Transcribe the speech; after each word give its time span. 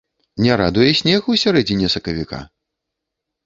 Не 0.45 0.55
радуе 0.61 0.87
снег 1.01 1.19
ў 1.19 1.35
сярэдзіне 1.43 1.93
сакавіка? 1.97 2.43